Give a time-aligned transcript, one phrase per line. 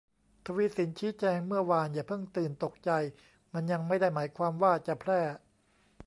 [0.45, 2.91] ทวีศิลป์ชี้แจงเมื่อวาน อย่าเพิ่งตื่นตกใจ
[3.53, 5.19] มันยังไม่ได้หมายความว่าจะแพร่